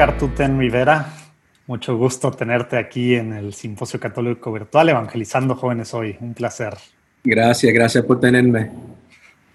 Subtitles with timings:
[0.00, 1.12] Oscar Tuten Rivera.
[1.66, 6.16] Mucho gusto tenerte aquí en el Simposio Católico Virtual Evangelizando Jóvenes Hoy.
[6.20, 6.72] Un placer.
[7.22, 8.70] Gracias, gracias por tenerme.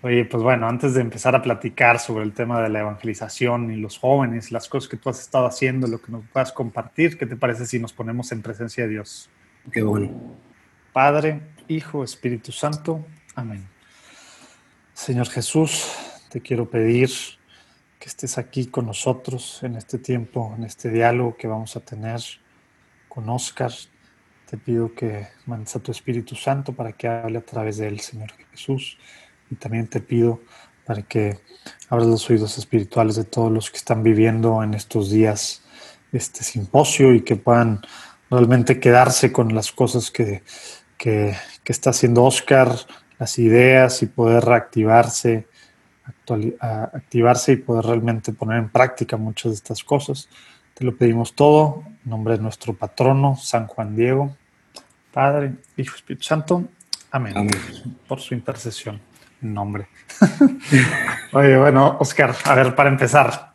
[0.04, 3.78] Oye, pues bueno, antes de empezar a platicar sobre el tema de la evangelización y
[3.78, 7.26] los jóvenes, las cosas que tú has estado haciendo, lo que nos puedas compartir, ¿qué
[7.26, 9.32] te parece si nos ponemos en presencia de Dios?
[9.72, 10.12] Qué bueno.
[10.94, 13.04] Padre, Hijo, Espíritu Santo.
[13.34, 13.66] Amén.
[14.94, 15.92] Señor Jesús,
[16.30, 17.10] te quiero pedir
[18.06, 22.22] que estés aquí con nosotros en este tiempo, en este diálogo que vamos a tener
[23.10, 23.72] con Oscar.
[24.48, 28.00] Te pido que mandes a tu Espíritu Santo para que hable a través de él,
[28.02, 29.00] Señor Jesús.
[29.50, 30.40] Y también te pido
[30.86, 31.40] para que
[31.90, 35.64] abras los oídos espirituales de todos los que están viviendo en estos días
[36.12, 37.82] este simposio y que puedan
[38.30, 40.44] realmente quedarse con las cosas que,
[41.00, 42.72] que, que está haciendo Oscar,
[43.18, 45.48] las ideas y poder reactivarse
[46.94, 50.30] activarse y poder realmente poner en práctica muchas de estas cosas.
[50.74, 54.36] Te lo pedimos todo en nombre de nuestro patrono, San Juan Diego,
[55.12, 56.66] Padre, Hijo, Espíritu Santo.
[57.12, 57.34] Amén.
[58.08, 59.00] Por su intercesión.
[59.42, 59.88] Nombre.
[61.34, 63.54] Oye, bueno, Oscar, a ver, para empezar,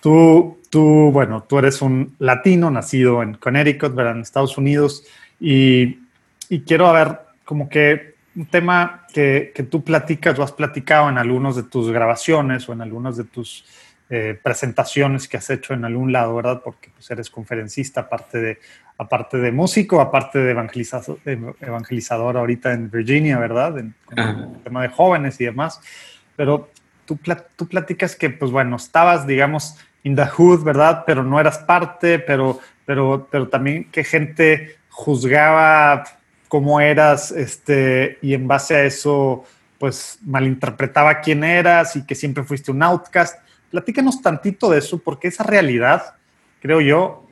[0.00, 4.16] tú, tú, bueno, tú eres un latino nacido en Connecticut, ¿verdad?
[4.16, 5.04] en Estados Unidos,
[5.40, 6.00] y,
[6.48, 11.18] y quiero ver como que un tema que, que, tú platicas o has platicado en
[11.18, 13.64] algunas de tus grabaciones o en algunas de tus
[14.10, 16.62] eh, presentaciones que has hecho en algún lado, ¿verdad?
[16.64, 18.58] Porque pues, eres conferencista, aparte de,
[18.96, 23.78] aparte de músico, aparte de evangelizador, evangelizador ahorita en Virginia, ¿verdad?
[23.78, 25.82] En, el tema de jóvenes y demás.
[26.36, 26.70] Pero
[27.04, 27.18] tú,
[27.54, 31.04] tú platicas que, pues bueno, estabas, digamos, in the hood, ¿verdad?
[31.06, 36.04] Pero no eras parte, pero, pero, pero también que gente juzgaba
[36.48, 39.44] cómo eras, este, y en base a eso,
[39.78, 43.38] pues malinterpretaba quién eras y que siempre fuiste un outcast.
[43.70, 46.14] Platícanos tantito de eso, porque esa realidad,
[46.60, 47.26] creo yo,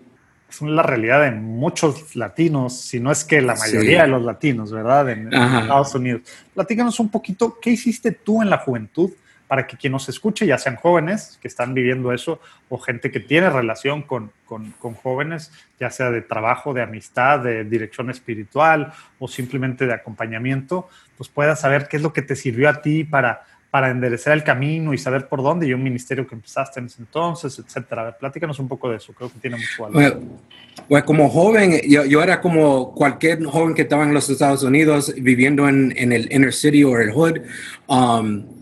[0.48, 4.70] es la realidad de muchos latinos, si no es que la mayoría de los latinos,
[4.70, 5.10] ¿verdad?
[5.10, 6.22] En, en Estados Unidos.
[6.54, 9.10] Platícanos un poquito, ¿qué hiciste tú en la juventud
[9.48, 13.20] para que quien nos escuche, ya sean jóvenes que están viviendo eso o gente que
[13.20, 19.28] tiene relación con, con, jóvenes, ya sea de trabajo, de amistad, de dirección espiritual o
[19.28, 23.44] simplemente de acompañamiento, pues pueda saber qué es lo que te sirvió a ti para,
[23.70, 27.02] para enderezar el camino y saber por dónde y un ministerio que empezaste en ese
[27.02, 28.16] entonces, etcétera.
[28.18, 30.20] Platícanos un poco de eso, creo que tiene mucho valor.
[30.88, 35.14] Pues, como joven, yo, yo, era como cualquier joven que estaba en los Estados Unidos
[35.16, 37.38] viviendo en, en el inner city o el hood.
[37.86, 38.55] Um,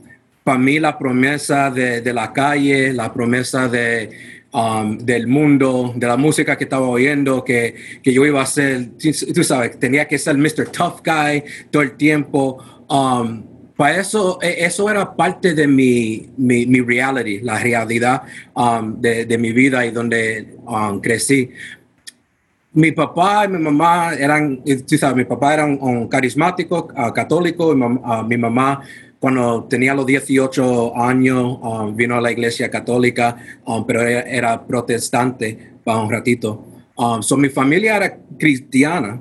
[0.45, 4.11] para mí la promesa de, de, la calle, la promesa de,
[4.53, 8.91] um, del mundo, de la música que estaba oyendo, que, que, yo iba a ser,
[9.35, 10.69] tú sabes, tenía que ser Mr.
[10.69, 12.63] Tough Guy todo el tiempo.
[12.91, 13.43] Um,
[13.75, 18.23] para eso, e, eso era parte de mi, mi, reality, la realidad
[18.55, 20.59] um, de, de, mi vida y donde
[21.03, 21.51] crecí.
[22.75, 27.69] Mi papá y mi mamá eran, tú sabes, mi papá era un, carismático, uh, católico,
[27.69, 28.83] uh, mi mamá
[29.25, 35.57] cuando tenía los 18 años, um, vino a la iglesia católica, um, pero era, protestante
[35.83, 36.63] para un ratito.
[36.95, 39.19] Um, so mi familia era cristiana,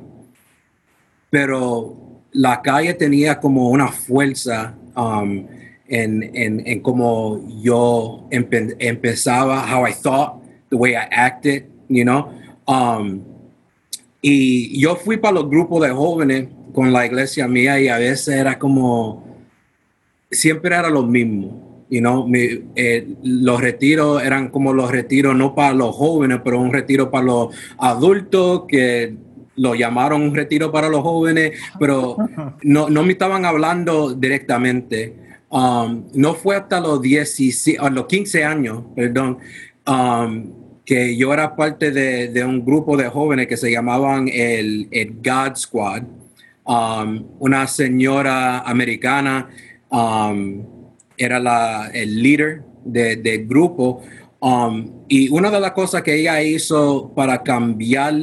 [1.29, 1.95] pero
[2.33, 5.47] la calle tenía como una fuerza um,
[5.87, 12.03] en, en, en cómo yo empe empezaba, how I thought, the way I acted, you
[12.03, 12.27] know.
[14.21, 18.35] y yo fui para los grupos de jóvenes con la iglesia mía y a veces
[18.35, 19.31] era como
[20.33, 21.85] siempre era lo mismo.
[21.89, 26.73] You know, eh, los retiros eran como los retiros no para los jóvenes, pero un
[26.73, 29.15] retiro para los adultos que
[29.55, 32.17] lo llamaron un retiro para los jóvenes, pero
[32.63, 35.15] no, no me estaban hablando directamente.
[35.49, 39.37] Um, no fue hasta los, 16, los 15 años, perdón,
[39.85, 40.51] um,
[40.83, 45.13] que yo era parte de, de, un grupo de jóvenes que se llamaban el, el
[45.23, 46.03] God Squad.
[46.65, 49.49] Um, una señora americana
[49.93, 50.65] Um,
[51.15, 54.01] era la, el líder del de grupo.
[54.39, 58.15] Um, y una de las cosas que ella hizo para cambiar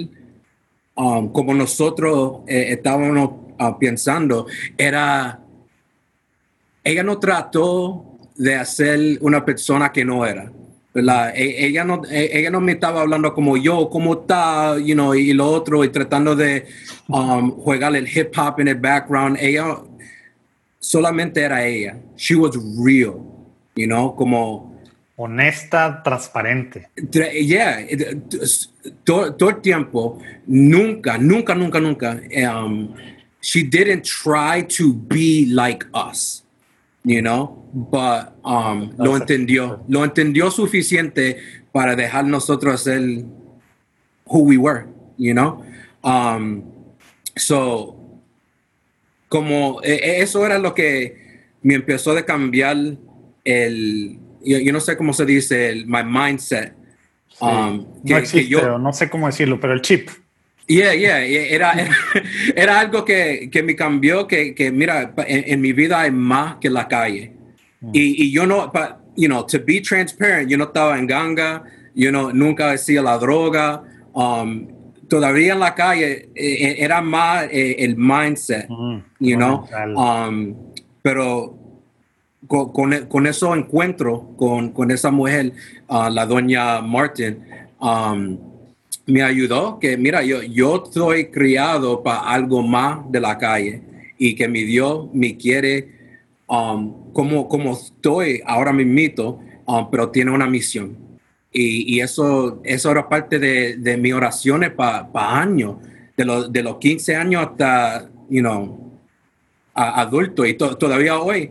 [0.97, 4.47] um, como nosotros eh, estábamos uh, pensando
[4.77, 5.41] era,
[6.83, 10.51] ella no trató de hacer una persona que no era.
[10.93, 15.15] E, ella, no, e, ella no me estaba hablando como yo, cómo está, you know,
[15.15, 16.67] y lo otro, y tratando de
[17.07, 19.39] jugar el hip hop en el background.
[19.41, 19.79] Ella
[20.81, 21.97] solamente era ella.
[22.17, 23.25] She was real,
[23.77, 24.69] you know, como...
[25.17, 26.89] Honesta, transparente.
[27.13, 27.87] Yeah,
[29.05, 32.95] todo, todo el tiempo, nunca, nunca, nunca, nunca, um,
[33.43, 36.43] she didn't try to be like us,
[37.05, 41.37] you know, but um, lo entendió, lo entendió suficiente
[41.71, 43.23] para dejar nosotros ser
[44.25, 44.87] who we were,
[45.19, 45.63] you know?
[46.03, 46.63] Um,
[47.37, 48.00] so,
[49.31, 52.77] como e, e, eso era lo que me empezó a cambiar
[53.45, 56.75] el, yo, no sé cómo se dice, el, my mindset.
[57.41, 60.11] Um, no existe, no sé cómo decirlo, pero el chip.
[60.67, 61.75] Yeah, yeah, era,
[62.57, 66.69] era, algo que, que, me cambió, que, que mira, en, mi vida hay más que
[66.69, 67.33] la calle.
[67.81, 67.91] Mm.
[67.93, 68.73] Y, y, yo no,
[69.17, 71.63] you know, to be transparent, yo no estaba en ganga,
[71.95, 73.83] yo no, nunca hacía la droga.
[74.13, 74.80] Um,
[75.11, 79.67] todavía en la calle eh, eh, era más eh, el mindset, mm, you know.
[79.97, 80.55] Um,
[81.03, 81.59] pero
[82.47, 85.53] con, con, eso encuentro con, con esa mujer,
[85.89, 87.39] uh, la doña Martin,
[87.81, 88.39] um,
[89.07, 93.83] me ayudó que, mira, yo, yo estoy criado para algo más de la calle
[94.17, 95.89] y que mi Dios me quiere
[96.47, 99.43] um, como, como estoy ahora mismo,
[99.91, 101.10] pero tiene una misión.
[101.53, 105.77] Y, y, eso, eso era parte de, de mis oraciones para años,
[106.17, 109.01] de, los de los 15 años hasta, you know,
[109.75, 110.47] adulto.
[110.47, 111.51] Y todavía hoy,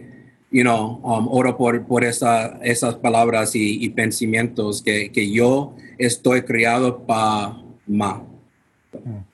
[0.51, 5.75] you know, um, oro por, por esa, esas palabras y, y pensamientos que, que, yo
[5.97, 8.21] estoy criado para más.
[8.93, 9.29] Mm.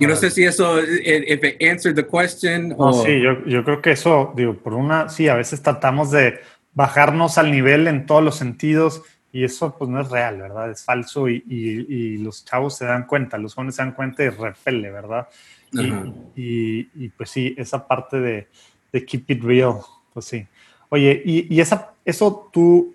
[0.00, 2.74] Yo no sé si eso, if it answered the question.
[2.78, 3.04] o...
[3.04, 6.40] sí, yo, yo, creo que eso, digo, por una, sí, a veces tratamos de
[6.72, 9.02] bajarnos al nivel en todos los sentidos
[9.32, 10.70] y eso pues no es real, ¿verdad?
[10.70, 14.28] Es falso y, y, los chavos se dan cuenta, los jóvenes se dan cuenta y
[14.28, 15.28] repele, ¿verdad?
[15.72, 18.48] Y, y, pues sí, esa parte de,
[18.92, 19.76] de keep it real,
[20.12, 20.46] pues sí.
[20.88, 22.94] Oye, y, esa, eso tú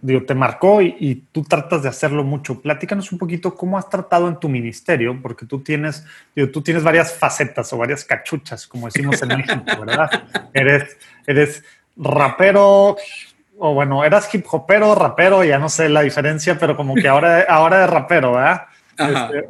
[0.00, 2.60] digo, te marcó y, tú tratas de hacerlo mucho.
[2.60, 6.04] Platícanos un poquito cómo has tratado en tu ministerio, porque tú tienes,
[6.34, 10.10] digo, tú tienes varias facetas o varias cachuchas, como decimos en México, ¿verdad?
[10.52, 10.96] eres,
[11.26, 11.64] eres
[11.96, 12.96] rapero,
[13.58, 17.44] o bueno, eras hip hopero, rapero, ya no sé la diferencia, pero como que ahora,
[17.48, 18.66] ahora es rapero, ¿verdad?
[18.98, 19.48] Este,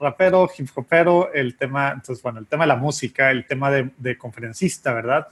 [0.00, 3.90] rapero, hip hopero, el tema, entonces, bueno, el tema de la música, el tema de,
[3.98, 5.28] de conferencista, ¿verdad?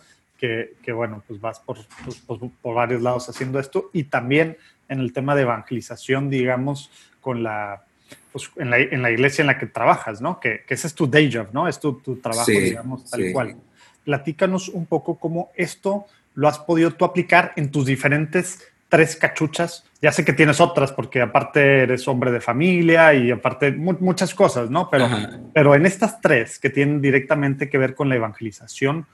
[0.83, 4.57] que, bueno, pues vas por, pues, pues, por, varios lados haciendo esto y también
[4.89, 6.91] en el tema de evangelización, digamos,
[7.21, 7.85] con la,
[8.33, 10.41] pues, en, la, en la iglesia en la que trabajas, ¿no?
[10.41, 11.69] Que, que ese es tu day job, ¿no?
[11.69, 13.57] Es tu, tu trabajo, digamos, tal cual.
[14.05, 19.85] Platícanos un poco cómo esto lo has podido tú aplicar en tus diferentes tres cachuchas.
[20.01, 24.71] Ya sé que tienes otras porque aparte eres hombre de familia y aparte muchas cosas,
[24.71, 24.91] ¿no?
[24.91, 25.09] Pero,
[25.55, 29.07] pero en estas tres que tienen directamente que ver con la evangelización,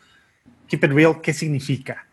[0.67, 2.09] Keep It Real, ¿qué significa?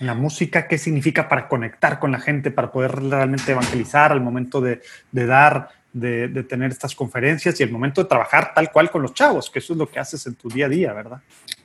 [0.00, 4.60] la música, ¿qué significa para conectar con la gente, para poder realmente evangelizar al momento
[4.60, 4.80] de,
[5.12, 9.50] dar, de, tener estas conferencias y el momento de trabajar tal cual con los chavos,
[9.50, 11.20] que eso es lo que haces en tu día a día, ¿verdad?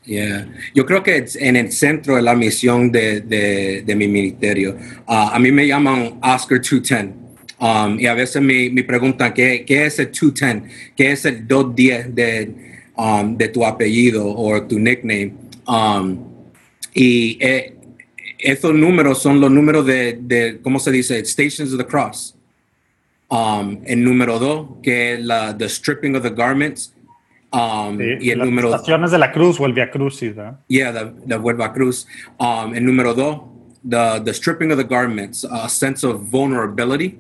[0.06, 0.48] Yeah.
[0.74, 4.78] Yo creo que en el centro de la misión de, mi ministerio.
[5.08, 7.26] Ah, a mí me llaman Oscar 210.
[7.58, 12.14] Um, y a veces me, preguntan ¿qué, ¿qué, es el 210, qué es el 210
[12.14, 15.34] de, um, de tu apellido o tu nickname.
[15.66, 16.20] Um,
[16.94, 17.76] y eh,
[18.40, 21.24] esos números son los números de, de, ¿cómo se dice?
[21.26, 22.36] Stations of the Cross.
[23.30, 26.94] Um, el número dos, que es la the stripping of the garments.
[27.52, 30.60] Um, y el las número estaciones de la cruz o el Via Crucis, ¿verdad?
[30.68, 32.06] Yeah, the, the Via Cruz.
[32.40, 33.42] Um, el número dos,
[33.84, 37.18] the, the stripping of the garments, a sense of vulnerability.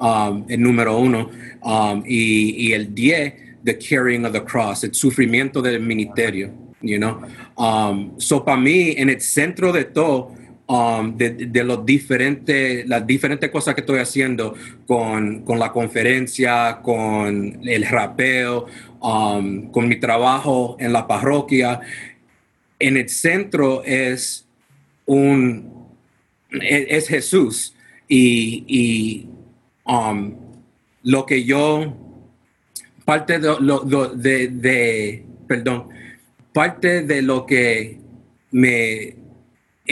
[0.00, 1.30] Um, el número uno.
[1.62, 6.98] Um, y, y el diez, the carrying of the cross, el sufrimiento del ministerio you
[6.98, 7.22] know.
[7.56, 10.34] Um, so para mí, en el centro de todo,
[10.66, 14.54] um, de, de, los diferentes, las diferentes cosas que estoy haciendo
[14.86, 18.66] con, con la conferencia, con el rapeo,
[19.00, 21.80] um, con mi trabajo en la parroquia,
[22.78, 24.46] en el centro es
[25.06, 25.88] un,
[26.50, 27.74] es, Jesús
[28.08, 29.28] y, y
[29.84, 30.34] um,
[31.02, 31.96] lo que yo,
[33.04, 35.88] parte de, de perdón,
[36.52, 37.98] parte de lo que
[38.50, 39.21] me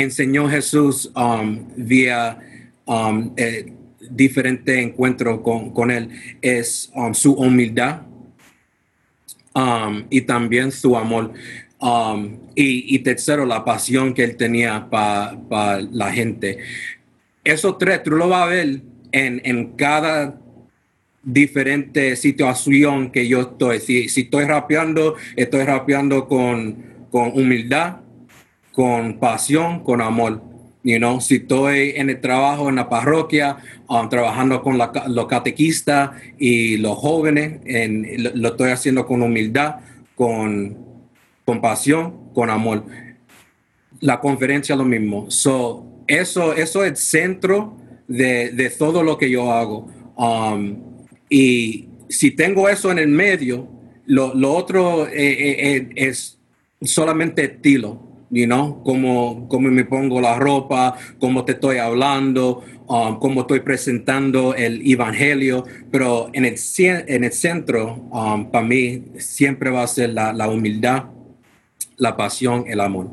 [0.02, 2.38] enseñó Jesús um, vía
[2.86, 3.72] um, eh,
[4.10, 8.02] diferente encuentro con, con, él es um, su humildad
[9.54, 11.32] um, y también su amor.
[12.54, 16.58] Y, y, tercero, la pasión que él tenía para la gente.
[17.42, 20.38] Esos tres, tú lo vas a ver en, en cada
[21.22, 23.80] diferente situación que yo estoy.
[23.80, 28.00] Si, si estoy rapeando, estoy rapeando con, con humildad,
[28.80, 30.40] con pasión, con amor.
[30.82, 36.78] You si estoy en el trabajo en la parroquia, um, trabajando con los catequistas y
[36.78, 38.06] los jóvenes, en,
[38.40, 39.80] lo, estoy haciendo con humildad,
[40.14, 40.78] con,
[41.44, 42.86] con pasión, con amor.
[44.00, 45.30] La conferencia lo mismo.
[45.30, 47.76] So, eso, eso es el centro
[48.08, 49.90] de, todo lo que yo hago.
[50.16, 50.78] Um,
[51.28, 53.68] y si tengo eso en el medio,
[54.06, 56.38] lo, lo otro eh, eh, eh, es
[56.80, 63.18] solamente estilo, you know, como, como me pongo la ropa, cómo te estoy hablando, um,
[63.18, 69.70] cómo estoy presentando el evangelio, pero en el, en el centro, um, para mí, siempre
[69.70, 71.04] va a ser la, la humildad,
[71.96, 73.10] la pasión, el amor.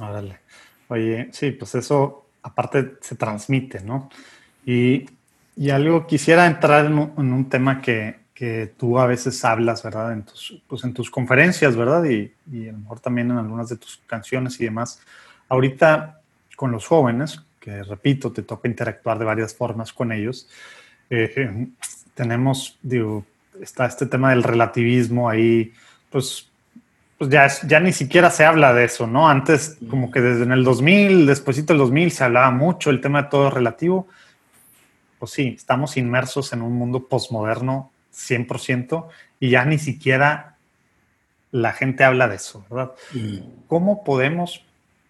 [0.00, 0.38] Órale.
[0.88, 4.10] Oye, sí, pues eso aparte se transmite, ¿no?
[4.64, 5.06] Y,
[5.56, 10.12] y algo, quisiera entrar en un, tema que, que, tú a veces hablas, ¿verdad?
[10.12, 12.04] En tus, pues en tus conferencias, ¿verdad?
[12.04, 15.00] Y, y, a lo mejor también en algunas de tus canciones y demás.
[15.48, 16.20] Ahorita
[16.56, 20.48] con los jóvenes, que repito, te toca interactuar de varias formas con ellos,
[21.10, 21.68] eh,
[22.14, 23.26] tenemos, digo,
[23.60, 25.72] está este tema del relativismo ahí,
[26.10, 26.46] pues
[27.20, 29.28] pues ya, ya ni siquiera se habla de eso, ¿no?
[29.28, 33.24] Antes, como que desde en el 2000, después del 2000, se hablaba mucho el tema
[33.24, 34.08] de todo relativo.
[35.18, 37.92] Pues sí, estamos inmersos en un mundo postmoderno
[38.28, 39.08] 100%
[39.38, 40.56] y ya ni siquiera
[41.50, 42.92] la gente habla de eso, ¿verdad?
[43.66, 44.64] ¿Cómo podemos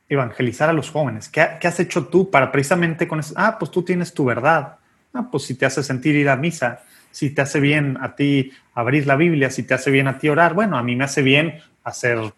[0.09, 1.29] evangelizar a los jóvenes?
[1.29, 3.35] ¿Qué, ¿Qué, has hecho tú para precisamente con eso?
[3.37, 4.76] Ah, pues tú tienes tu verdad.
[5.12, 8.52] Ah, pues si te hace sentir ir a misa, si te hace bien a ti
[8.75, 11.23] abrir la Biblia, si te hace bien a ti orar, bueno, a mí me hace
[11.23, 12.33] bien hacer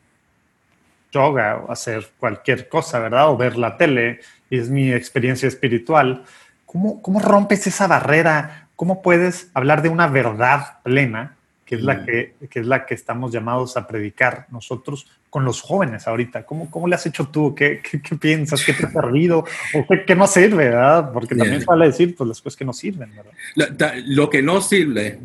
[1.13, 3.29] yoga o hacer cualquier cosa, ¿verdad?
[3.29, 6.25] O ver la tele, y es mi experiencia espiritual.
[6.67, 8.69] ¿Cómo, cómo rompes esa barrera?
[8.83, 12.05] ¿Cómo puedes hablar de una verdad plena, que es, la mm.
[12.05, 16.45] que, que, es la que estamos llamados a predicar nosotros con los jóvenes ahorita?
[16.45, 17.55] ¿Cómo, cómo le has hecho tú?
[17.55, 18.65] ¿Qué, qué, piensas?
[18.65, 19.45] ¿Qué te ha servido?
[19.73, 20.71] ¿O qué, no sirve?
[20.71, 21.13] ¿verdad?
[21.13, 23.13] Porque también se vale decir pues, las cosas que no sirven.
[23.15, 23.31] ¿verdad?
[23.55, 25.21] Lo, lo que no sirve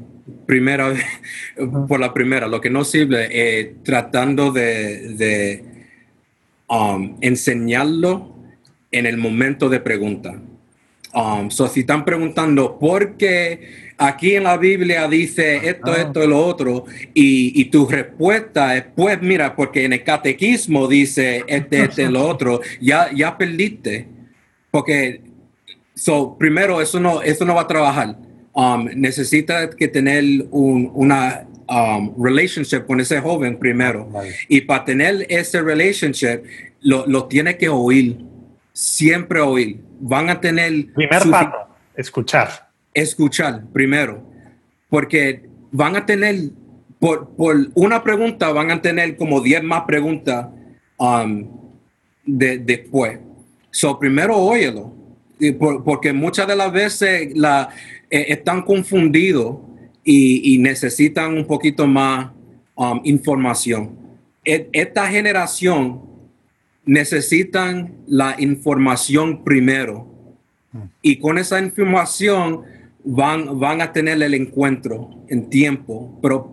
[0.46, 0.94] primera,
[1.88, 5.64] por la primera, lo que no sirve, eh, tratando de,
[6.68, 8.36] um, enseñarlo
[8.92, 10.40] en el momento de pregunta.
[11.18, 16.28] Um, so si están preguntando por qué aquí en la Biblia dice esto, esto y
[16.28, 22.10] lo otro, y, tu respuesta es, pues mira, porque en el catequismo dice este, este,
[22.12, 24.08] lo otro, ya, ya perdiste.
[24.70, 25.22] Porque,
[25.96, 28.18] so, primero, eso no, eso no va a trabajar
[28.58, 34.10] um, necesita que tener un, una um, relationship con ese joven primero.
[34.48, 36.44] Y para tener ese relationship,
[36.82, 38.18] lo, lo, tiene que oír,
[38.78, 39.80] siempre oír.
[40.00, 40.94] Van a tener...
[40.94, 41.52] Primer paso,
[41.96, 42.70] escuchar.
[42.94, 44.24] Escuchar primero,
[44.88, 46.36] porque van a tener,
[47.00, 50.48] por, por una pregunta, van a tener como 10 más preguntas
[50.98, 51.48] um,
[52.24, 53.20] de, después.
[53.72, 54.94] So, primero óyelo,
[55.84, 57.70] porque muchas de las veces la,
[58.12, 59.58] eh, están confundidos
[60.04, 62.32] y, necesitan un poquito más
[62.76, 63.98] um, información.
[64.46, 66.02] E, esta generación
[66.88, 70.08] necesitan la información primero
[71.02, 72.64] y con esa información
[73.04, 76.52] van, van a tener el encuentro en tiempo, pero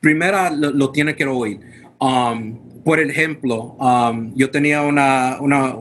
[0.00, 1.60] primero lo, tiene que oír.
[1.98, 5.76] Um, por ejemplo, um, yo tenía una, una,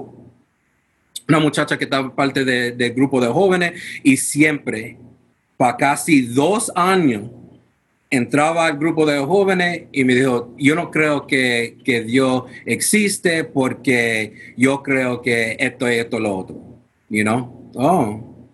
[1.27, 3.73] una muchacha que estaba parte del grupo de jóvenes
[4.03, 4.97] y siempre,
[5.57, 7.29] para casi dos años,
[8.09, 13.43] entraba al grupo de jóvenes y me dijo, yo no creo que, que Dios existe
[13.43, 16.61] porque yo creo que esto y esto lo otro.
[17.09, 17.71] You know?
[17.75, 18.47] Oh,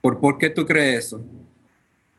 [0.00, 1.24] ¿por, ¿por qué tú crees eso?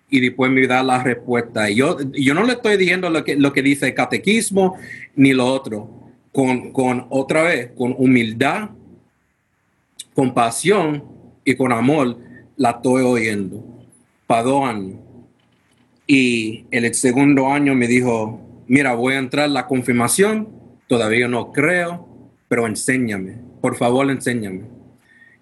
[0.09, 1.69] Y después me da la respuesta.
[1.69, 4.77] yo, yo no le estoy diciendo lo que, lo que dice el catequismo
[5.15, 5.89] ni lo otro.
[6.31, 8.69] Con, con otra vez, con humildad
[10.17, 11.03] con pasión
[11.45, 12.17] y con amor
[12.55, 13.63] la estoy oyendo.
[14.25, 14.95] Para dos años.
[16.07, 20.47] Y el segundo año me dijo, mira, voy a entrar la confirmación,
[20.87, 22.07] todavía no creo,
[22.47, 24.61] pero enséñame, por favor, enséñame.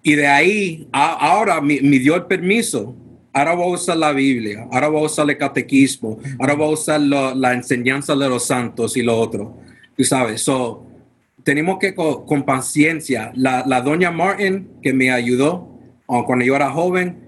[0.02, 2.94] Y de ahí, ahora me, dio el permiso,
[3.32, 6.70] ahora voy a usar la Biblia, ahora voy a usar el catequismo, ahora voy a
[6.70, 9.56] usar la enseñanza de los santos y lo otro.
[9.96, 10.86] Tú sabes, so,
[11.46, 13.30] tenemos que con, paciencia.
[13.36, 17.25] La, la, doña Martin que me ayudó uh, cuando yo era joven,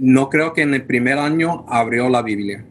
[0.00, 2.64] no creo que en el primer año abrió la Biblia,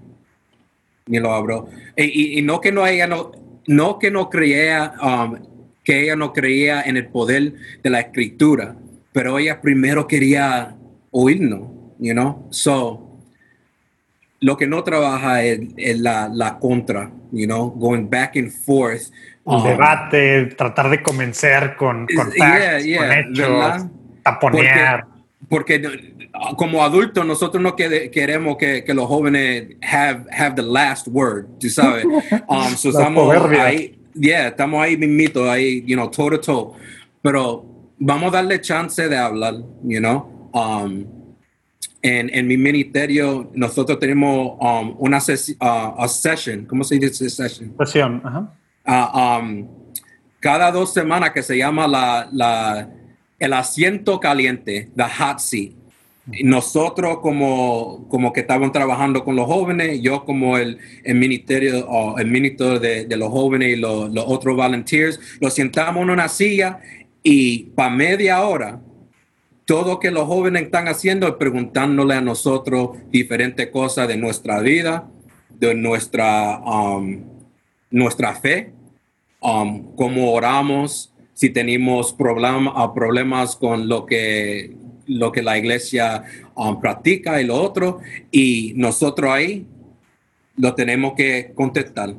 [1.06, 1.70] ni lo abrió.
[1.96, 3.32] Y, no que no ella no,
[3.68, 5.38] no que no creía, um,
[5.84, 8.76] que ella no creía en el poder de la escritura,
[9.14, 10.76] pero ella primero quería
[11.12, 11.70] oírnos,
[12.00, 12.48] you know.
[12.50, 13.06] So
[14.40, 19.12] lo que no trabaja es, la, la, contra, you know, going back and forth
[19.44, 23.86] un debate, tratar de convencer con, con, con hechos,
[24.24, 25.06] taponear.
[25.48, 25.82] Porque,
[26.58, 31.70] como adultos nosotros no queremos que, que, los jóvenes have, have the last word, tú
[31.70, 32.06] sabes.
[32.48, 36.74] Um, so estamos ahí, yeah, estamos ahí mismito, ahí, you know, toe to toe.
[37.22, 37.66] Pero
[38.00, 40.50] vamos a darle chance de hablar, you know.
[40.54, 41.06] Um,
[42.02, 47.76] en, en, mi ministerio, nosotros tenemos um, una ses uh, session, ¿cómo se dice session?
[47.78, 48.54] Sesión, ajá.
[48.88, 49.68] Uh, um,
[50.40, 52.90] cada dos semanas que se llama la, la,
[53.38, 55.74] el asiento caliente, the hot seat.
[56.44, 62.18] Nosotros como, como que estaban trabajando con los jóvenes, yo como el, el ministerio, o
[62.20, 66.28] el ministro de, de, los jóvenes y los, los otros volunteers, los sentamos en una
[66.28, 66.80] silla
[67.24, 68.80] y para media hora
[69.70, 75.08] todo que los jóvenes están haciendo es preguntándole a nosotros diferentes cosas de nuestra vida,
[75.60, 77.24] de nuestra, um,
[77.92, 78.74] nuestra fe,
[79.40, 84.76] um, cómo oramos, si tenemos uh, problemas con lo que,
[85.10, 86.24] lo que la iglesia
[86.56, 88.00] um, practica y lo otro,
[88.32, 89.66] y nosotros ahí
[90.56, 92.16] lo tenemos que contestar,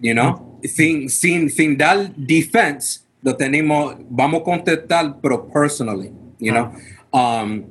[0.00, 0.58] you know?
[0.64, 6.72] sin, sin, sin dar defense, lo tenemos, vamos a contestar, pero personally you know.
[7.12, 7.64] Um,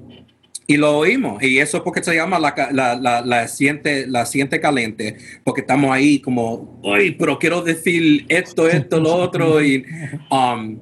[0.70, 4.26] y lo oímos, y eso es porque se llama la, la, la, la, siente, la
[4.26, 5.16] siente caliente,
[5.46, 9.86] porque estamos ahí como, uy, pero quiero decir esto, esto, lo otro, y,
[10.30, 10.78] um,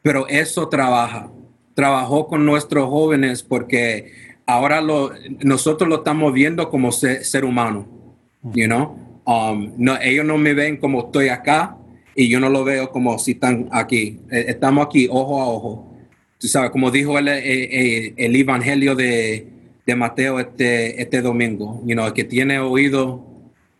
[0.00, 1.28] pero eso trabaja,
[1.76, 4.12] trabajó con nuestros jóvenes porque
[4.46, 5.12] ahora lo,
[5.44, 7.86] nosotros lo estamos viendo como ser, ser humano,
[8.42, 8.96] you know?
[9.26, 11.76] Um, no, ellos no me ven como estoy acá
[12.14, 15.96] y yo no lo veo como si están aquí, e, estamos aquí ojo a ojo
[16.38, 19.46] tú sabes, como dijo el, el, el Evangelio de,
[19.84, 23.24] de, Mateo este, este domingo, you know, el que tiene oído,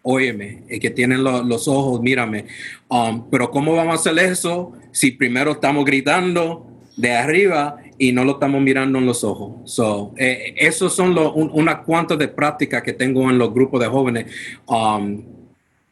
[0.03, 2.47] óyeme, el que tiene lo, los ojos, mírame.
[2.89, 6.67] Um, pero ¿cómo vamos a hacer eso si primero estamos gritando
[6.97, 9.71] de arriba y no lo estamos mirando en los ojos?
[9.71, 13.87] So, eh, esos son los, un, cuantas de prácticas que tengo en los grupos de
[13.87, 14.27] jóvenes.
[14.67, 15.37] Um,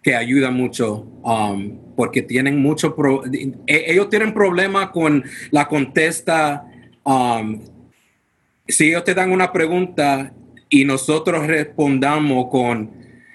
[0.05, 2.95] que ayuda mucho um, porque tienen mucho,
[3.67, 6.71] e, ellos tienen problemas con la contesta.
[7.05, 7.63] Um,
[8.69, 10.35] si ellos te dan una pregunta
[10.69, 12.91] y nosotros respondamos con,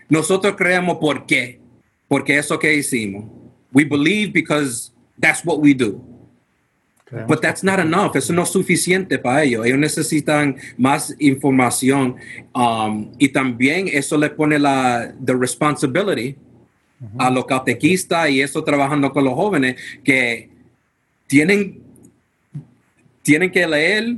[0.10, 1.60] nosotros creemos por qué,
[2.08, 3.26] porque eso que hicimos.
[3.74, 6.09] We believe because that's what we do.
[7.28, 8.15] But that's not enough.
[8.15, 9.65] Eso no es suficiente para ellos.
[9.65, 12.15] Ellos necesitan más información
[12.54, 16.36] um, y también eso les pone la the responsibility
[17.17, 20.50] a los catequistas y eso trabajando con los jóvenes que
[21.28, 21.82] tienen,
[23.22, 24.17] tienen que leer,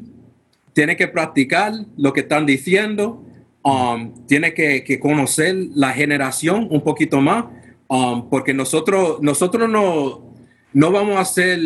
[0.74, 3.24] tienen que practicar lo que están diciendo,
[3.64, 7.46] um, tienen que, conocer la generación un poquito más,
[7.88, 10.34] um, porque nosotros, nosotros no,
[10.74, 11.60] no vamos a hacer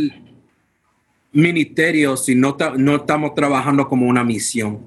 [1.36, 4.80] ministerio si no, no estamos trabajando como una misión.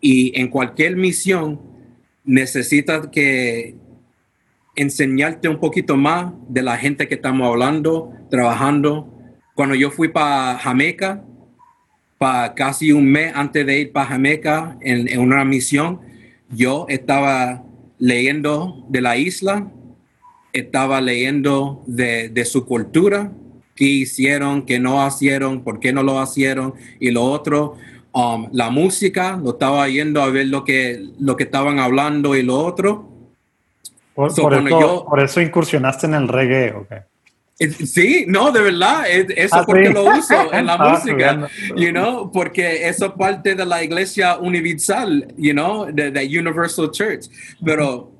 [0.00, 1.60] Y en cualquier misión
[2.24, 3.76] necesita que
[4.76, 9.12] enseñarte un poquito más de la gente que estamos hablando, trabajando.
[9.54, 11.24] Cuando yo fui para Jamaica,
[12.18, 16.00] para casi un mes antes de ir para Jamaica en, una misión,
[16.50, 17.64] yo estaba
[17.98, 19.70] leyendo de la isla,
[20.52, 23.32] estaba leyendo de, su cultura,
[23.80, 27.76] qué hicieron, qué no hicieron, por qué no lo hicieron y lo otro.
[28.12, 32.42] Um, la música, lo estaba yendo a ver lo que, lo que estaban hablando y
[32.42, 33.08] lo otro.
[34.14, 36.92] Por, eso, incursionaste en el reggae, ¿ok?
[37.58, 41.90] Eh, sí, no, de verdad, eso ah, porque lo uso en la ah, música, you
[41.90, 47.30] know, porque eso es parte de la iglesia universal, you know, de the Universal Church.
[47.64, 48.12] Pero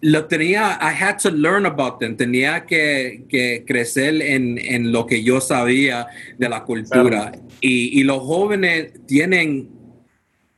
[0.00, 5.06] lo tenía, I had to learn about them, tenía que, que crecer en, en, lo
[5.06, 6.06] que yo sabía
[6.36, 7.32] de la cultura.
[7.60, 9.70] Y, y los jóvenes tienen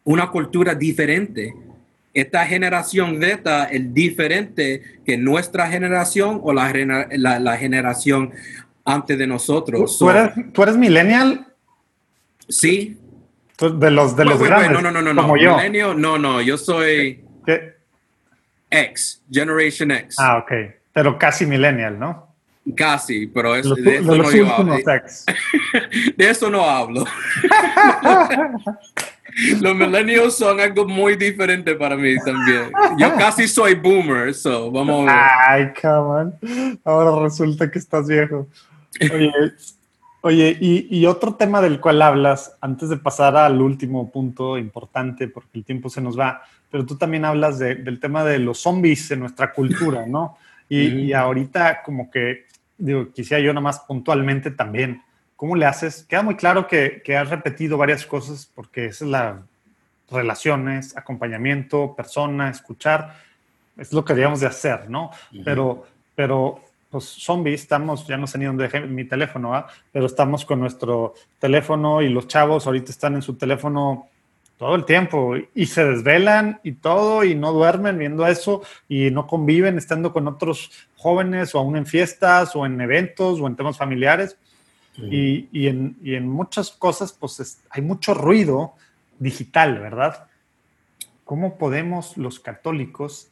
[0.05, 1.55] una cultura diferente
[2.13, 6.73] esta generación beta es diferente que nuestra generación o la,
[7.13, 8.33] la, generación
[8.85, 9.97] antes de nosotros.
[9.99, 11.47] ¿Tú, eres, ¿tú eres millennial?
[12.49, 12.97] Sí.
[13.59, 15.43] De los, de los grandes, no, no, no, no, como no.
[15.73, 15.95] yo.
[15.95, 17.75] no, no, yo soy ¿Qué?
[18.71, 20.17] X, Generation X.
[20.19, 20.53] Ah, ok.
[20.93, 22.29] Pero casi millennial, ¿no?
[22.77, 24.77] Casi, pero es, de eso no yo hablo.
[26.17, 27.05] de eso no hablo.
[29.61, 32.71] Los millennials son algo muy diferente para mí también.
[32.99, 35.23] Yo casi soy boomer, so vamos a ver.
[35.49, 36.33] Ay, come
[36.85, 38.49] Ahora resulta que estás viejo.
[39.01, 39.33] Oye,
[40.29, 45.65] y, otro tema del cual hablas, antes de pasar al último punto importante, porque el
[45.65, 49.53] tiempo se nos va, pero tú también hablas del tema de los zombies en nuestra
[49.53, 50.37] cultura, ¿no?
[50.69, 52.45] Y, y ahorita como que,
[52.77, 55.03] digo, quisiera yo nomás puntualmente también
[55.41, 56.05] ¿Cómo le haces?
[56.07, 59.43] Queda muy claro que, que has repetido varias cosas porque esa es la
[60.11, 63.17] relaciones, acompañamiento, persona, escuchar,
[63.75, 65.11] es lo que debíamos de hacer, ¿no?
[65.43, 69.69] Pero, pero pues zombies, estamos, ya no sé ni dónde dejé mi teléfono, ¿ah?
[69.93, 74.09] pero estamos con nuestro teléfono y los chavos ahorita están en su teléfono
[74.59, 79.27] todo el tiempo y se desvelan y todo y no duermen viendo eso y no
[79.27, 83.79] conviven estando con otros jóvenes o aún en fiestas o en eventos o en temas
[83.79, 84.37] familiares.
[84.99, 88.75] Y, y, en, y, en, muchas cosas, pues hay mucho ruido
[89.19, 90.27] digital, ¿verdad?
[91.25, 93.29] ¿Cómo podemos los católicos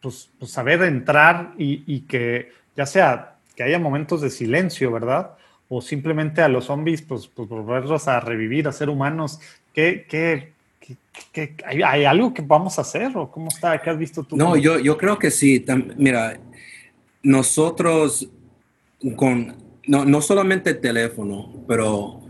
[0.00, 5.32] pues, pues, saber entrar y, y, que ya sea que haya momentos de silencio, ¿verdad?
[5.68, 9.40] O simplemente a los zombies, pues, pues volverlos a revivir, a ser humanos.
[9.74, 10.52] ¿Qué, qué,
[11.32, 13.80] qué, hay, hay, algo que vamos a hacer o cómo está?
[13.80, 14.36] ¿Qué has visto tú?
[14.36, 15.64] No, yo, yo creo que sí.
[15.96, 16.38] Mira,
[17.22, 18.28] nosotros
[19.16, 19.54] con,
[19.86, 22.20] no, no solamente el teléfono, pero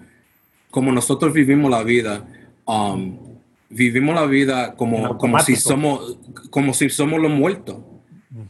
[0.71, 2.27] como nosotros vivimos la vida,
[2.65, 3.30] um,
[3.71, 6.19] vivimos la vida como, como, si, somos,
[6.51, 7.79] como si somos los muertos.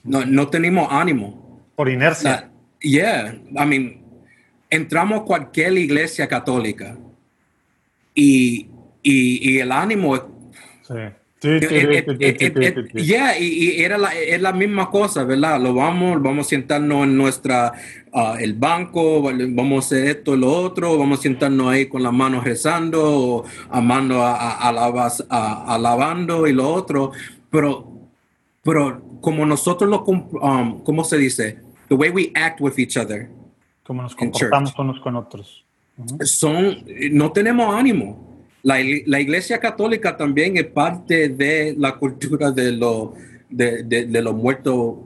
[0.02, 1.62] no, no, tenemos ánimo.
[1.76, 2.50] Por inercia.
[2.80, 4.02] yeah, I mean,
[4.68, 6.98] entramos a cualquier iglesia católica
[8.14, 8.68] y,
[9.02, 10.22] y, y el ánimo es...
[10.82, 10.94] Sí.
[11.42, 15.58] Yeah, y, era la, es la misma cosa, ¿verdad?
[15.58, 17.72] Lo vamos, vamos a sentarnos en nuestra,
[18.12, 22.02] uh, el banco, vamos a hacer esto y lo otro, vamos a sentarnos ahí con
[22.02, 27.12] las manos rezando, o amando, a, a, a, alabando y lo otro,
[27.50, 27.90] pero,
[28.62, 31.58] pero como nosotros lo, um, ¿cómo se dice?
[31.88, 33.30] The way we act with each other.
[33.82, 35.64] Como nos comportamos unos con otros.
[36.22, 38.29] Son, no tenemos ánimo
[38.62, 38.80] la,
[39.20, 43.14] iglesia católica también es parte de la cultura de, lo,
[43.48, 44.96] de, los muertos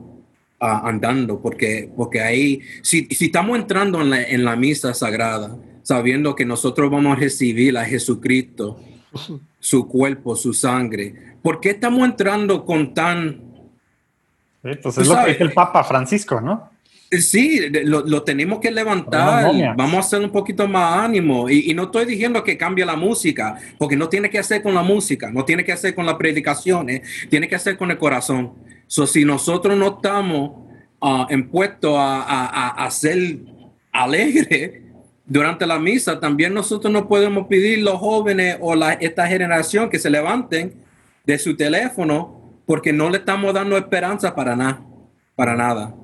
[0.59, 6.91] ah, andando, porque, porque ahí, si, estamos entrando en la, misa sagrada, sabiendo que nosotros
[6.91, 8.79] vamos a recibir a Jesucristo,
[9.59, 13.41] su cuerpo, su sangre, ¿por qué estamos entrando con tan...
[14.63, 16.74] Entonces es lo que el Papa Francisco, ¿no?
[17.11, 21.49] Sí, lo, tenemos que levantar, vamos a hacer un poquito más ánimo.
[21.49, 24.81] Y, no estoy diciendo que cambie la música, porque no tiene que hacer con la
[24.81, 28.53] música, no tiene que hacer con las predicaciones, tiene que hacer con el corazón.
[28.87, 30.51] So, si nosotros no estamos
[30.99, 33.37] uh, impuestos a, a, ser
[33.91, 34.81] alegres
[35.25, 39.99] durante la misa, también nosotros no podemos pedir los jóvenes o la, esta generación que
[39.99, 40.73] se levanten
[41.25, 44.81] de su teléfono porque no le estamos dando esperanza para nada,
[45.35, 45.95] para nada.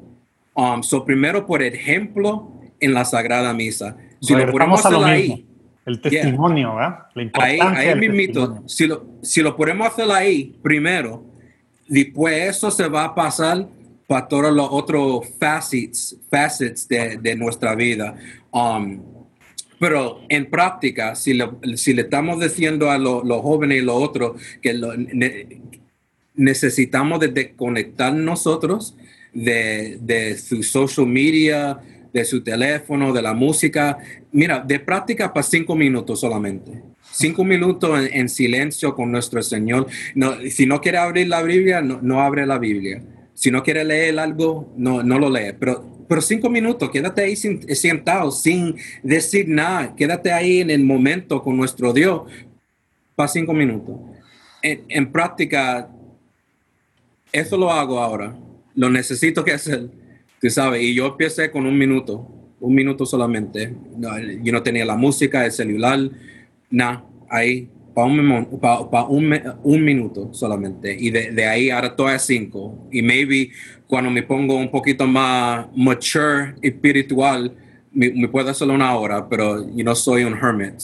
[0.53, 3.95] Um, so primero por ejemplo en la Sagrada Misa.
[4.19, 5.45] Si lo ponemos hacer ahí,
[5.85, 6.99] el testimonio, ¿verdad?
[7.15, 8.33] La importancia ahí, ahí
[8.67, 11.23] si lo, si lo podemos hacer ahí primero,
[11.87, 13.67] después eso se va a pasar
[14.07, 18.15] para todos los otros facets, facets de, de nuestra vida.
[18.51, 19.01] Um,
[19.79, 24.39] pero en práctica, si le, si le estamos diciendo a los jóvenes y los otros
[24.61, 24.93] que lo,
[26.35, 28.95] necesitamos de desconectar nosotros
[29.33, 31.79] de, de su social media,
[32.13, 33.97] de su teléfono, de la música.
[34.31, 36.83] Mira, de práctica para cinco minutos solamente.
[37.11, 39.87] Cinco minutos en, silencio con nuestro Señor.
[40.15, 43.01] No, si no quiere abrir la Biblia, no, no, abre la Biblia.
[43.33, 45.53] Si no quiere leer algo, no, no lo lee.
[45.59, 49.93] Pero, pero cinco minutos, quédate ahí sentado sin decir nada.
[49.95, 52.21] Quédate ahí en el momento con nuestro Dios
[53.15, 53.95] para cinco minutos.
[54.61, 55.89] En, en práctica,
[57.33, 58.35] eso lo hago ahora
[58.75, 59.89] lo necesito que hacer,
[60.39, 62.27] tú sabes, y yo empecé con un minuto,
[62.59, 63.73] un minuto solamente.
[64.43, 65.99] yo no tenía la música, el celular,
[66.69, 68.07] nada, ahí, para
[69.05, 70.95] un, minuto solamente.
[70.97, 72.87] Y de, ahí ahora todo es cinco.
[72.91, 73.51] Y maybe
[73.87, 77.53] cuando me pongo un poquito más mature espiritual,
[77.91, 80.75] me, puedo hacer una hora, pero yo no soy un hermit.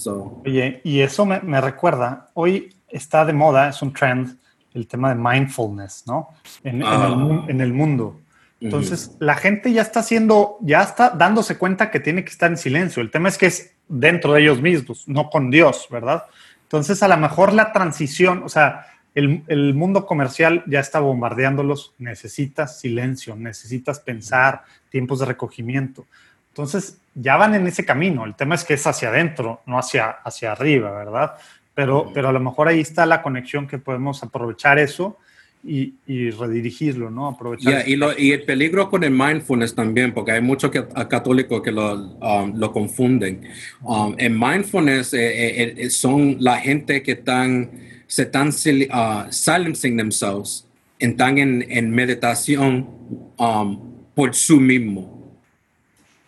[0.46, 4.38] Oye, y eso me recuerda, hoy está de moda, es un trend,
[4.78, 6.30] el tema de mindfulness, ¿no?
[6.64, 7.46] En, ah.
[7.48, 8.20] el, mundo.
[8.62, 12.58] Entonces, la gente ya está haciendo, ya está dándose cuenta que tiene que estar en
[12.58, 13.02] silencio.
[13.02, 16.24] El tema es que es dentro de ellos mismos, no con Dios, ¿verdad?
[16.64, 21.94] Entonces, a lo mejor la transición, o sea, el, el mundo comercial ya está bombardeándolos,
[21.98, 26.06] necesitas silencio, necesitas pensar, tiempos de recogimiento.
[26.50, 28.26] Entonces, ya van en ese camino.
[28.26, 31.34] El tema es que es hacia adentro, no hacia, hacia arriba, ¿verdad?
[31.78, 35.16] Pero, pero a lo mejor ahí está la conexión que podemos aprovechar eso
[35.64, 37.28] y, y redirigirlo, ¿no?
[37.28, 41.62] Aprovechar y, lo, y, el peligro con el mindfulness también, porque hay muchos que, católicos
[41.62, 43.44] que lo, um, lo confunden.
[43.84, 47.70] Um, el mindfulness eh, eh, eh, son la gente que están,
[48.08, 50.66] se están uh, silencing themselves,
[50.98, 52.90] están en, en meditación
[53.38, 55.38] um, por sí mismo.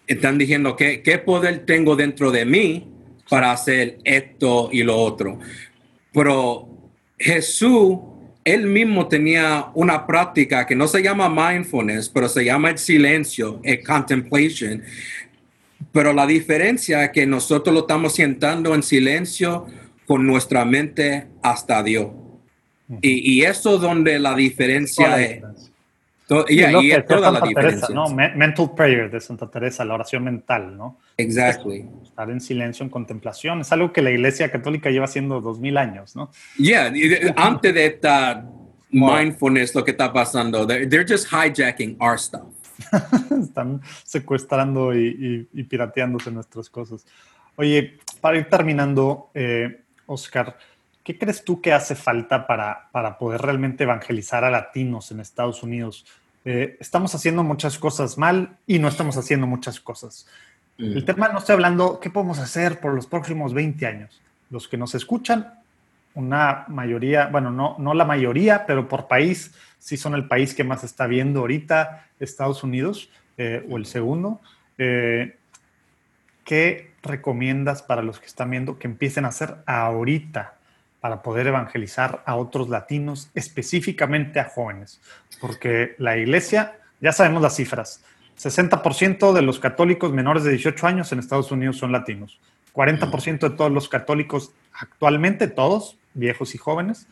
[0.05, 2.98] Están diciendo, ¿qué, ¿qué poder tengo dentro de mí
[3.29, 5.39] para hacer esto y lo otro.
[6.11, 6.67] Pero
[7.17, 7.99] Jesús
[8.43, 13.59] él mismo tenía una práctica que no se llama mindfulness, pero se llama el silencio,
[13.63, 14.81] el contemplation.
[15.91, 19.67] Pero la diferencia es que nosotros lo estamos sentando en silencio
[20.07, 22.07] con nuestra mente hasta Dios.
[23.01, 25.68] Y, y eso es donde la diferencia es.
[26.47, 27.93] Y, y es toda la diferencia.
[27.93, 28.09] ¿no?
[28.09, 30.99] Mental prayer de Santa Teresa, la oración mental, ¿no?
[31.17, 31.87] Exactly.
[32.03, 35.77] Estar en silencio, en contemplación, es algo que la Iglesia Católica lleva haciendo dos mil
[35.77, 36.29] años, ¿no?
[36.57, 36.91] Yeah,
[37.35, 38.45] antes de esta
[38.91, 42.47] mindfulness, lo que está pasando, they're, just hijacking our stuff.
[43.41, 47.05] Están secuestrando y, y, pirateándose nuestras cosas.
[47.55, 50.57] Oye, para ir terminando, eh, Oscar,
[51.03, 55.61] ¿qué crees tú que hace falta para, para poder realmente evangelizar a latinos en Estados
[55.61, 56.05] Unidos?
[56.45, 60.27] Eh, estamos haciendo muchas cosas mal y no estamos haciendo muchas cosas.
[60.77, 60.97] Mm.
[60.97, 64.21] El tema no estoy hablando qué podemos hacer por los próximos 20 años.
[64.49, 65.53] Los que nos escuchan,
[66.15, 70.63] una mayoría, bueno, no, no la mayoría, pero por país, sí son el país que
[70.63, 74.41] más está viendo ahorita Estados Unidos, eh, o el segundo.
[74.77, 75.37] Eh,
[76.43, 80.58] ¿Qué recomiendas para los que están viendo que empiecen a hacer ahorita
[81.01, 85.01] para poder evangelizar a otros latinos, específicamente a jóvenes?
[85.39, 88.03] Porque la iglesia, ya sabemos las cifras,
[88.39, 92.39] 60% de los católicos menores de 18 años en Estados Unidos son latinos.
[92.73, 97.07] 40% de todos los católicos actualmente, todos, viejos y jóvenes,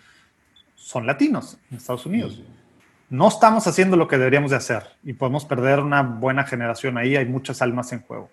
[0.76, 2.42] son latinos en Estados Unidos.
[3.10, 7.16] No estamos haciendo lo que deberíamos de hacer y podemos perder una buena generación ahí,
[7.16, 8.30] hay muchas almas en juego.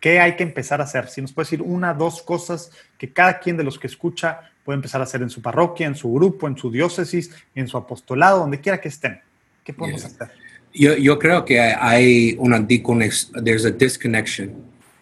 [0.00, 1.08] ¿Qué hay que empezar a hacer?
[1.08, 4.76] Si nos puede decir una, dos cosas que cada quien de los que escucha puede
[4.76, 8.40] empezar a hacer en su parroquia, en su grupo, en su diócesis, en su apostolado,
[8.40, 9.20] donde quiera que estén.
[9.64, 10.28] ¿Qué podemos hacer?
[10.74, 14.54] Yo, yo, creo que hay una there's a disconnection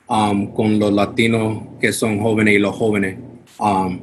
[0.08, 3.18] um, con los latinos que son jóvenes y los jóvenes.
[3.58, 4.00] Um,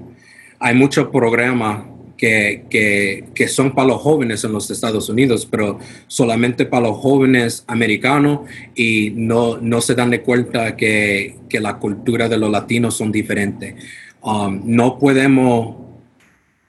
[0.60, 1.86] hay muchos programas
[2.22, 7.00] que, que, que, son para los jóvenes en los Estados Unidos, pero solamente para los
[7.00, 8.42] jóvenes americanos
[8.76, 13.12] y no, no se dan de cuenta que, que la cultura de los latinos son
[13.12, 13.74] diferentes.
[14.22, 15.78] Um, no podemos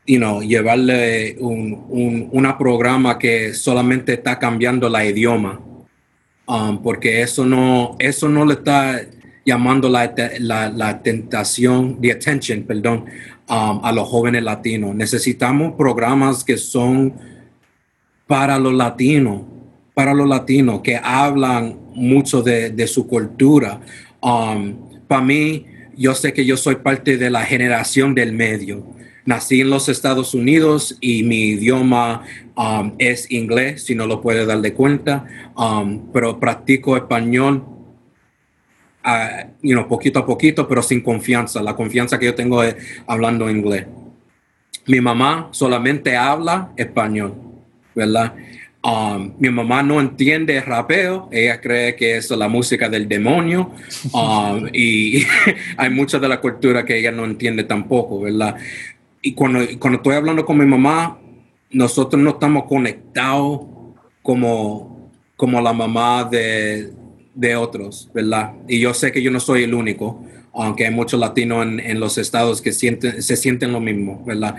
[0.06, 5.60] you llevarle un, un una programa que solamente está cambiando la idioma,
[6.46, 9.02] um, porque eso no, eso no le está
[9.44, 13.04] llamando la, la, la tentación, the attention, perdón,
[13.48, 14.94] um, a los jóvenes latinos.
[14.94, 17.14] Necesitamos programas que son
[18.26, 19.42] para los latinos,
[19.94, 23.80] para los latinos, que hablan mucho de, su cultura.
[24.20, 24.76] Um,
[25.06, 28.84] para mí, yo sé que yo soy parte de la generación del medio
[29.24, 32.22] nací en los Estados Unidos y mi idioma
[32.56, 35.26] um, es inglés, si no lo puede dar de cuenta,
[36.12, 37.64] pero practico español,
[39.04, 41.62] uh, you know, poquito a poquito, pero sin confianza.
[41.62, 43.86] La confianza que yo tengo es hablando inglés.
[44.86, 47.34] Mi mamá solamente habla español,
[47.94, 48.34] ¿verdad?
[48.84, 53.70] Um, mi mamá no entiende rapeo, ella cree que es la música del demonio
[54.72, 55.22] y
[55.76, 58.56] hay mucha de la cultura que ella no entiende tampoco, ¿verdad?
[59.22, 61.16] y cuando, cuando estoy hablando con mi mamá,
[61.70, 63.60] nosotros no estamos conectados
[64.20, 66.92] como, como la mamá de,
[67.34, 68.54] de otros, ¿verdad?
[68.68, 72.00] Y yo sé que yo no soy el único, aunque hay muchos latinos en, en
[72.00, 74.56] los estados que sienten, se sienten lo mismo, ¿verdad?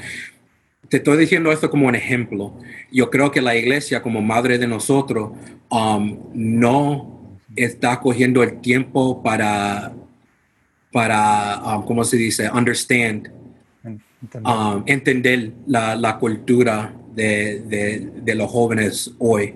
[0.89, 2.53] Te estoy diciendo esto como un ejemplo.
[2.91, 5.31] Yo creo que la iglesia, como madre de nosotros,
[5.69, 9.93] um, no está cogiendo el tiempo para,
[10.91, 12.49] para um, ¿cómo se dice?
[12.49, 13.31] Understand
[14.85, 19.55] entender, um, la, la, cultura de, de, de, los jóvenes hoy.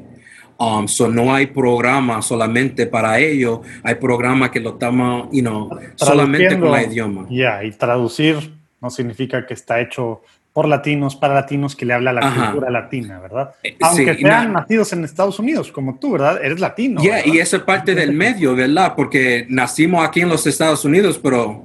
[0.59, 5.69] Um, so no hay programa solamente para ellos, hay programa que lo estamos, you know,
[5.95, 7.27] solamente con el idioma.
[7.29, 10.21] Ya, y traducir no significa que está hecho
[10.53, 13.53] por latinos, para latinos que le habla la cultura latina, ¿verdad?
[13.61, 16.43] Eh, Aunque sean nacidos en Estados Unidos, como tú, ¿verdad?
[16.43, 16.99] Eres latino.
[16.99, 18.95] Yeah, y eso es parte del medio, ¿verdad?
[18.95, 21.63] Porque nacimos aquí en los Estados Unidos, pero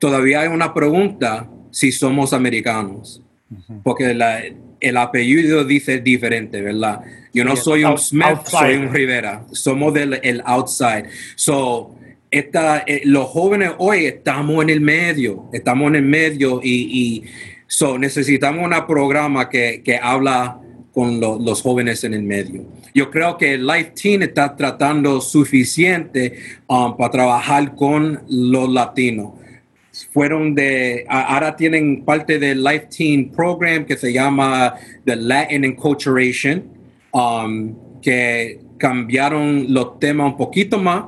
[0.00, 3.22] todavía hay una pregunta si somos americanos.
[3.84, 4.16] Porque
[4.80, 7.00] el apellido dice diferente, ¿verdad?
[7.38, 9.44] Yo no soy un Smith, soy un Rivera.
[9.52, 11.04] Somos del el outside.
[11.36, 11.94] So,
[12.32, 17.24] esta, eh, los jóvenes hoy estamos en el medio, estamos en el medio y, y
[17.68, 20.58] so, necesitamos un programa que, que habla
[20.92, 22.64] con los jóvenes en el medio.
[22.92, 29.34] Yo creo que el Life Team está tratando suficiente um, para trabajar con los latinos
[30.12, 34.74] fueron de, ahora tienen parte del Life Team Program que se llama
[35.04, 36.77] The Latin Enculturation,
[37.12, 41.04] um, que cambiaron los temas un poquito más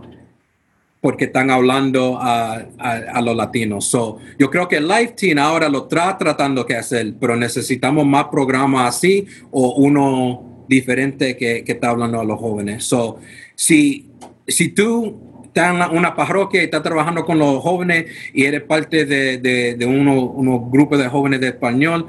[1.01, 3.87] porque están hablando a, a, los latinos.
[3.87, 8.27] So, yo creo que Life Team ahora lo está tratando que hacer, pero necesitamos más
[8.27, 12.85] programas así o uno diferente que, que está hablando a los jóvenes.
[12.85, 13.19] So,
[13.55, 14.11] si,
[14.47, 19.07] si tú estás en una parroquia y estás trabajando con los jóvenes y eres parte
[19.07, 22.09] de, de, de unos uno grupos de jóvenes de español,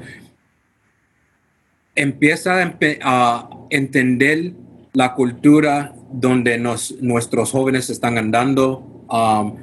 [1.94, 4.52] empieza a entender
[4.92, 9.04] la cultura donde nos, nuestros jóvenes están andando.
[9.08, 9.56] Um,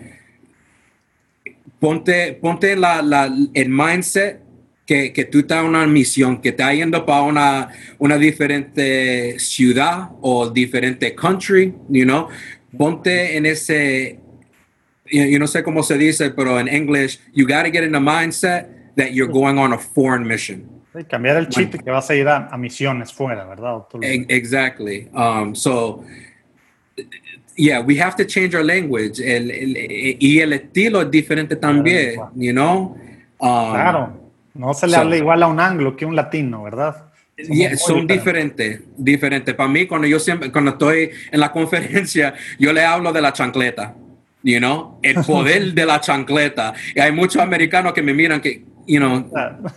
[1.79, 4.41] ponte ponte la, la, el mindset
[4.85, 10.09] que, que, tú estás en una misión, que estás yendo para una, una diferente ciudad
[10.21, 12.27] o diferente country, you know.
[12.75, 14.19] Ponte en ese,
[15.05, 17.99] yo no sé cómo se dice, pero en English, you got to get in the
[17.99, 22.27] mindset that you're going on a foreign mission cambiar el chip que vas a ir
[22.27, 23.83] a, misiones fuera, ¿verdad?
[24.01, 25.07] Exactly.
[25.13, 26.03] Um, so,
[27.55, 29.19] yeah, we have to change our language.
[29.19, 29.51] El,
[30.19, 32.97] y el estilo es diferente también, you know?
[33.39, 34.19] Um, claro.
[34.53, 37.05] No se le habla igual a un anglo que a un latino, ¿verdad?
[37.37, 39.55] Yeah, son diferentes, diferentes.
[39.55, 43.31] Para mí, cuando yo siempre, cuando estoy en la conferencia, yo le hablo de la
[43.31, 43.95] chancleta,
[44.43, 46.73] you know, el poder de la chancleta.
[46.93, 49.23] Y hay muchos americanos que me miran que, you know,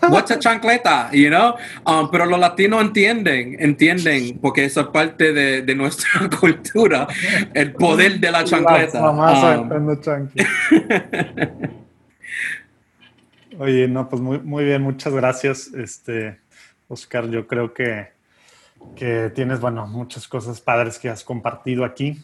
[0.09, 1.55] what's a chancleta, you know?
[1.85, 7.07] Um, pero los latinos entienden, entienden, porque esa es parte de, de nuestra cultura,
[7.53, 9.11] el poder de la chancleta.
[9.11, 9.20] Um,
[13.59, 16.38] Oye, no, pues muy, muy bien, muchas gracias, este,
[16.88, 17.29] Oscar.
[17.29, 18.09] Yo creo que,
[18.96, 22.16] que tienes, bueno, muchas cosas padres que has compartido aquí.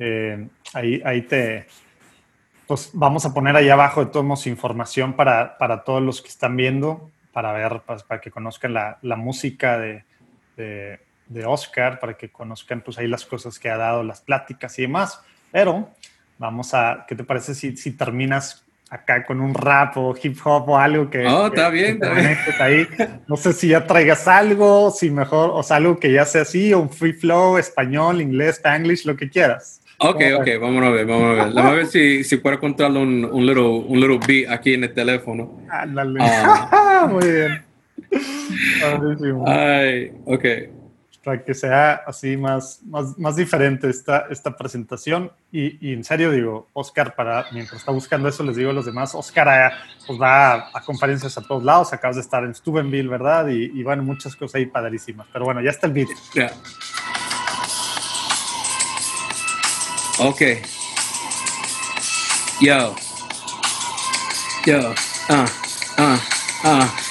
[0.00, 1.68] Eh, ahí, ahí te,
[2.66, 6.56] pues vamos a poner ahí abajo de todos información para, para, todos los que están
[6.56, 10.04] viendo, para ver, pues, para que conozcan la, la música de,
[10.56, 10.98] de,
[11.46, 15.20] Oscar, para que conozcan pues ahí las cosas que ha dado, las pláticas y demás.
[15.50, 15.90] Pero
[16.38, 20.68] vamos a, ¿qué te parece si, si terminas acá con un rap o hip hop
[20.68, 21.26] o algo que...
[21.26, 22.38] Oh, está bien, está bien.
[22.60, 22.86] Ahí.
[23.26, 26.72] No sé si ya traigas algo, si mejor, o sea, algo que ya sea así,
[26.72, 29.80] o un free flow, español, inglés, spanglish, lo que quieras.
[30.06, 31.54] Ok, ok, vamos a ver, vamos a ver.
[31.54, 34.84] Vamos a ver si, si puedo encontrar un, un, little, un little beat aquí en
[34.84, 35.62] el teléfono.
[35.70, 36.20] Ándale.
[36.22, 37.08] Ah.
[37.10, 37.64] Muy bien.
[39.46, 40.44] Ay, ok.
[41.24, 45.32] Para que sea así más, más, más diferente esta, esta presentación.
[45.50, 48.84] Y, y, en serio digo, Oscar, para, mientras está buscando eso, les digo a los
[48.84, 49.74] demás, Oscar eh,
[50.06, 53.48] pues va a, conferencias a todos lados, acabas de estar en Steubenville, ¿verdad?
[53.48, 55.26] Y, y bueno, muchas cosas ahí padrísimas.
[55.32, 56.08] Pero bueno, ya está el beat.
[56.34, 56.52] Yeah.
[60.18, 60.62] Okay.
[62.60, 62.94] Yo.
[64.64, 64.94] Yo.
[65.28, 65.46] Uh,
[65.98, 66.18] uh,
[66.64, 67.04] uh.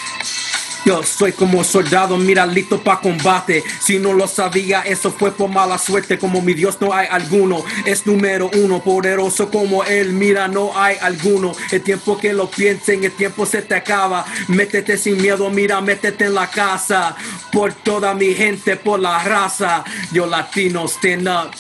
[0.85, 3.63] Yo soy como soldado, mira, listo para combate.
[3.81, 6.17] Si no lo sabía, eso fue por mala suerte.
[6.17, 7.63] Como mi Dios no hay alguno.
[7.85, 10.11] Es número uno, poderoso como Él.
[10.11, 11.53] Mira, no hay alguno.
[11.71, 14.25] El tiempo que lo piensen, el tiempo se te acaba.
[14.49, 17.15] Métete sin miedo, mira, métete en la casa.
[17.51, 19.85] Por toda mi gente, por la raza.
[20.11, 21.51] Yo latino, stand up.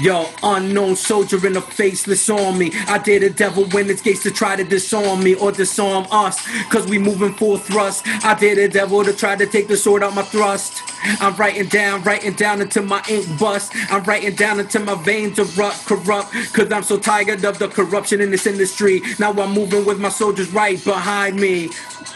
[0.00, 2.70] Yo, unknown soldier in a faceless army.
[2.86, 6.46] I dare the devil when it's gates to try to disarm me or disarm us.
[6.68, 8.06] Cause we moving full thrust.
[8.24, 10.82] I dare the devil to try to take the sword out my thrust.
[11.20, 13.72] I'm writing down, writing down until my ink bust.
[13.90, 16.32] I'm writing down until my veins erupt, corrupt.
[16.52, 19.02] Cause I'm so tired of the corruption in this industry.
[19.18, 21.70] Now I'm moving with my soldiers right behind me.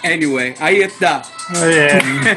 [0.04, 1.22] Anyway, ahí está.
[1.50, 2.00] Muy bien.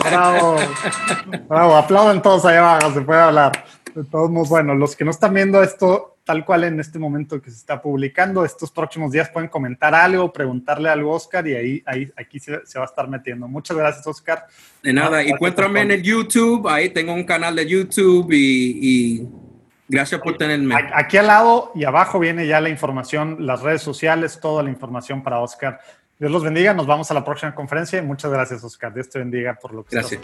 [0.00, 0.56] Bravo.
[1.48, 1.76] Bravo.
[1.76, 3.52] Aplauden todos ahí abajo, se puede hablar.
[3.94, 7.40] De todos modos, bueno, los que no están viendo esto tal cual en este momento
[7.40, 11.54] que se está publicando, estos próximos días pueden comentar algo, preguntarle algo a Oscar y
[11.54, 13.46] ahí, ahí aquí se, va a estar metiendo.
[13.46, 14.46] Muchas gracias, Oscar.
[14.82, 19.28] De nada, y encuéntrame en el YouTube, ahí tengo un canal de YouTube y,
[19.86, 20.74] gracias por tenerme.
[20.94, 25.22] Aquí al lado y abajo viene ya la información, las redes sociales, toda la información
[25.22, 25.78] para Oscar.
[26.18, 28.94] Dios los bendiga, nos vamos a la próxima conferencia y muchas gracias, Oscar.
[28.94, 30.20] Dios te bendiga por lo que Gracias.